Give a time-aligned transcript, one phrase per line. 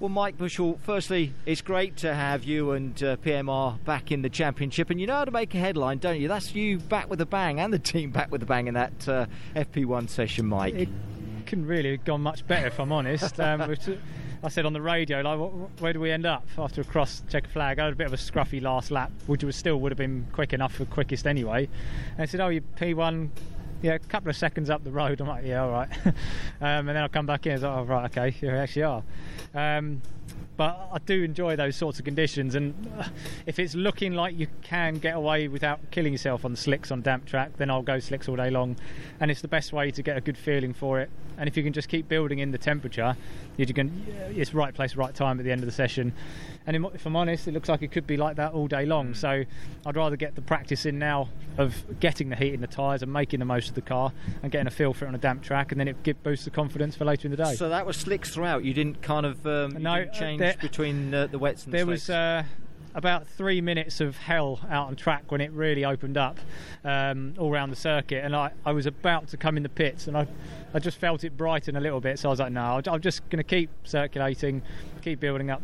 [0.00, 4.30] Well, Mike Bushell, firstly, it's great to have you and uh, PMR back in the
[4.30, 6.26] championship, and you know how to make a headline, don't you?
[6.26, 9.06] That's you back with a bang, and the team back with a bang in that
[9.06, 10.72] uh, FP1 session, Mike.
[10.72, 10.88] It
[11.44, 13.38] couldn't really have gone much better, if I'm honest.
[13.38, 13.76] Um,
[14.42, 15.38] I said on the radio, like,
[15.80, 17.78] where do we end up after a cross check flag?
[17.78, 20.26] I had a bit of a scruffy last lap, which was still would have been
[20.32, 21.68] quick enough for quickest anyway.
[22.12, 23.28] And I said, oh, you P1
[23.82, 25.20] yeah, a couple of seconds up the road.
[25.20, 25.88] I'm like, yeah, all right.
[26.06, 26.14] um,
[26.60, 27.52] and then I'll come back in.
[27.52, 29.02] It's like, oh, right, okay, you actually are.
[29.54, 30.02] Um,
[30.60, 33.08] but I do enjoy those sorts of conditions, and uh,
[33.46, 37.24] if it's looking like you can get away without killing yourself on slicks on damp
[37.24, 38.76] track, then I'll go slicks all day long,
[39.20, 41.08] and it's the best way to get a good feeling for it.
[41.38, 43.16] And if you can just keep building in the temperature,
[43.56, 44.04] you can
[44.36, 46.12] it's right place, right time at the end of the session.
[46.66, 49.14] And if I'm honest, it looks like it could be like that all day long.
[49.14, 49.44] So
[49.86, 53.10] I'd rather get the practice in now of getting the heat in the tyres and
[53.10, 55.42] making the most of the car and getting a feel for it on a damp
[55.42, 57.54] track, and then it boosts the confidence for later in the day.
[57.54, 58.64] So that was slicks throughout.
[58.64, 62.08] You didn't kind of um, no change there, between uh, the wets and there slicks.
[62.08, 62.10] was.
[62.10, 62.44] Uh,
[62.94, 66.38] about three minutes of hell out on track when it really opened up
[66.84, 70.08] um, all around the circuit, and I, I was about to come in the pits,
[70.08, 70.26] and I,
[70.74, 72.18] I just felt it brighten a little bit.
[72.18, 74.62] So I was like, no, I'm just going to keep circulating,
[75.02, 75.62] keep building up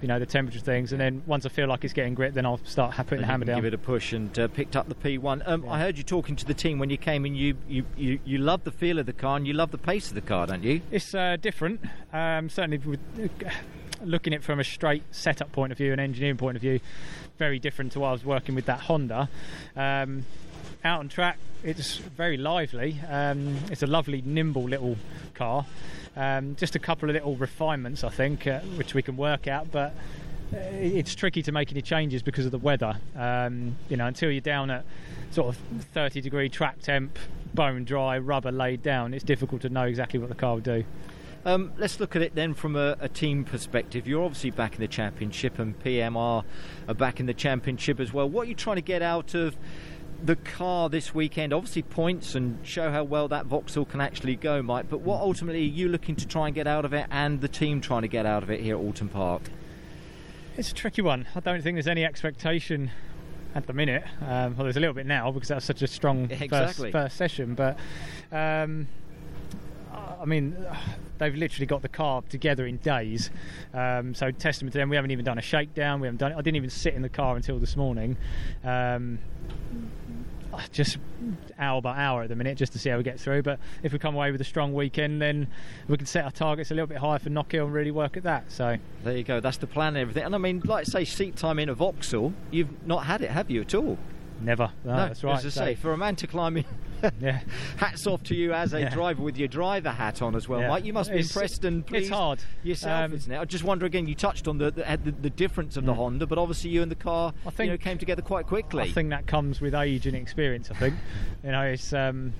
[0.00, 2.46] you know the temperature things, and then once I feel like it's getting grit, then
[2.46, 3.56] I'll start putting the hammer down.
[3.56, 5.42] Give it a push and uh, picked up the P1.
[5.46, 5.70] Um, yeah.
[5.70, 7.34] I heard you talking to the team when you came in.
[7.34, 10.08] You, you you you love the feel of the car and you love the pace
[10.08, 10.82] of the car, don't you?
[10.90, 11.80] It's uh, different.
[12.12, 13.00] Um, certainly, with,
[13.44, 13.50] uh,
[14.04, 16.80] looking at it from a straight setup point of view, an engineering point of view,
[17.38, 19.28] very different to what I was working with that Honda.
[19.76, 20.24] Um,
[20.84, 23.00] out on track, it's very lively.
[23.08, 24.96] Um, it's a lovely, nimble little
[25.34, 25.66] car.
[26.16, 29.70] Um, just a couple of little refinements, I think, uh, which we can work out,
[29.70, 29.94] but
[30.52, 32.98] uh, it's tricky to make any changes because of the weather.
[33.16, 34.84] Um, you know, until you're down at
[35.30, 35.60] sort of
[35.92, 37.18] 30 degree track temp,
[37.54, 40.84] bone dry, rubber laid down, it's difficult to know exactly what the car will do.
[41.44, 44.08] Um, let's look at it then from a, a, team perspective.
[44.08, 46.44] You're obviously back in the championship, and PMR
[46.88, 48.28] are back in the championship as well.
[48.28, 49.56] What are you trying to get out of
[50.22, 51.52] the car this weekend?
[51.52, 54.86] Obviously, points and show how well that Vauxhall can actually go, Mike.
[54.88, 57.48] But what ultimately are you looking to try and get out of it, and the
[57.48, 59.42] team trying to get out of it here at Oulton Park?
[60.56, 61.26] It's a tricky one.
[61.34, 62.90] I don't think there's any expectation
[63.54, 64.04] at the minute.
[64.20, 66.90] Um, well, there's a little bit now because that's such a strong exactly.
[66.90, 67.54] first, first session.
[67.54, 67.78] But
[68.32, 68.88] um,
[70.20, 70.56] I mean,
[71.18, 73.30] they've literally got the car together in days.
[73.74, 74.88] Um, so testament to them.
[74.88, 76.00] We haven't even done a shakedown.
[76.00, 76.32] We haven't done.
[76.32, 78.16] I didn't even sit in the car until this morning.
[78.64, 79.18] Um,
[80.72, 80.98] just
[81.58, 83.42] hour by hour at the minute just to see how we get through.
[83.42, 85.48] But if we come away with a strong weekend, then
[85.86, 88.22] we can set our targets a little bit higher for Knockhill and really work at
[88.24, 88.50] that.
[88.50, 89.40] So there you go.
[89.40, 90.24] That's the plan and everything.
[90.24, 93.30] And I mean, like I say, seat time in a Vauxhall, you've not had it,
[93.30, 93.98] have you at all?
[94.40, 94.70] Never.
[94.84, 95.38] No, no that's right.
[95.38, 95.60] As I so.
[95.64, 96.64] say, for a man to climb in,
[97.20, 97.40] yeah.
[97.76, 98.88] hats off to you as a yeah.
[98.90, 100.68] driver with your driver hat on as well, yeah.
[100.68, 100.84] Mike.
[100.84, 103.38] You must be it's, impressed and pleased It's hard yourself, um, isn't it?
[103.38, 104.06] I just wonder again.
[104.06, 105.96] You touched on the the, the difference of the mm.
[105.96, 108.84] Honda, but obviously you and the car, I think, you know, came together quite quickly.
[108.84, 110.70] I think that comes with age and experience.
[110.70, 110.94] I think,
[111.42, 111.92] you know, it's.
[111.92, 112.32] Um,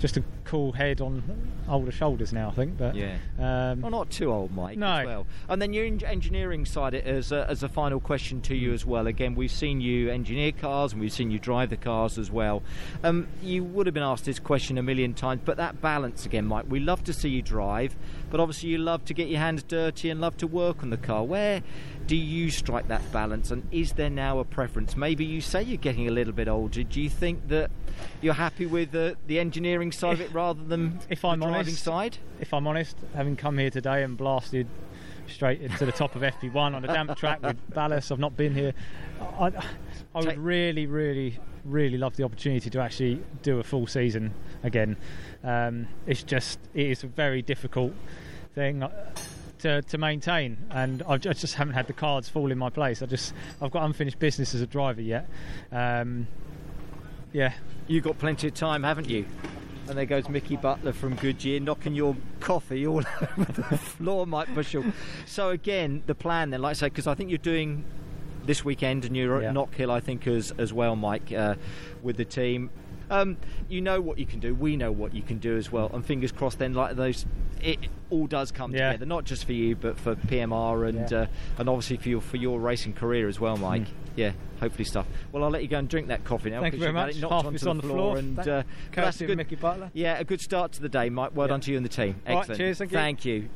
[0.00, 1.22] just a cool head on
[1.68, 2.78] older shoulders now, I think.
[2.78, 4.78] But yeah, um, well, not too old, Mike.
[4.78, 5.04] No.
[5.04, 8.84] well, and then your engineering side, as a, as a final question to you as
[8.84, 9.06] well.
[9.06, 12.62] Again, we've seen you engineer cars and we've seen you drive the cars as well.
[13.04, 16.46] Um, you would have been asked this question a million times, but that balance again,
[16.46, 16.64] Mike.
[16.68, 17.94] We love to see you drive,
[18.30, 20.96] but obviously you love to get your hands dirty and love to work on the
[20.96, 21.24] car.
[21.24, 21.62] Where
[22.10, 23.52] do you strike that balance?
[23.52, 24.96] And is there now a preference?
[24.96, 26.82] Maybe you say you're getting a little bit older.
[26.82, 27.70] Do you think that
[28.20, 31.68] you're happy with the, the engineering side of it rather than if I'm the driving
[31.68, 32.18] honest, side?
[32.40, 34.66] If I'm honest, having come here today and blasted
[35.28, 38.56] straight into the top of FP1 on a damp track with ballast, I've not been
[38.56, 38.74] here.
[39.38, 39.52] I,
[40.12, 44.34] I would really, really, really love the opportunity to actually do a full season
[44.64, 44.96] again.
[45.44, 47.92] Um, it's just it is a very difficult
[48.56, 48.82] thing
[49.60, 53.02] to, to maintain, and I've, I just haven't had the cards fall in my place.
[53.02, 55.28] I just I've got unfinished business as a driver yet.
[55.70, 56.26] Um,
[57.32, 57.52] yeah,
[57.86, 59.26] you've got plenty of time, haven't you?
[59.88, 63.02] And there goes Mickey Butler from Goodyear knocking your coffee all
[63.38, 64.84] over the floor, Mike Bushell.
[65.26, 67.84] So again, the plan then, like I say, because I think you're doing
[68.44, 69.48] this weekend and you're yeah.
[69.48, 71.56] at Knockhill, I think, as as well, Mike, uh,
[72.02, 72.70] with the team.
[73.10, 73.36] Um,
[73.68, 74.54] you know what you can do.
[74.54, 75.90] We know what you can do as well.
[75.92, 77.26] And fingers crossed, then, like those,
[77.60, 77.78] it
[78.08, 78.92] all does come yeah.
[78.92, 79.06] together.
[79.06, 81.18] Not just for you, but for PMR and yeah.
[81.18, 81.26] uh,
[81.58, 83.82] and obviously for your for your racing career as well, Mike.
[83.82, 83.88] Mm.
[84.16, 85.06] Yeah, hopefully stuff.
[85.32, 86.60] Well, I'll let you go and drink that coffee now.
[86.60, 87.16] Thank you very much.
[87.16, 88.62] It knocked Half onto on the floor, floor and uh,
[88.92, 89.36] that's good.
[89.36, 89.90] Mickey Butler.
[89.92, 91.32] Yeah, a good start to the day, Mike.
[91.34, 91.52] Well yeah.
[91.52, 92.16] done to you and the team.
[92.24, 92.48] Excellent.
[92.48, 92.78] Right, cheers.
[92.78, 92.96] Thank you.
[92.96, 93.48] Thank you.